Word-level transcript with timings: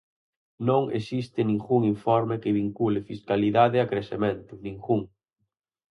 Non 0.67 0.83
existe 0.99 1.39
ningún 1.51 1.81
informe 1.93 2.35
que 2.43 2.55
vincule 2.61 3.05
fiscalidade 3.11 3.77
a 3.79 3.89
crecemento, 3.91 4.53
ningún. 4.67 5.01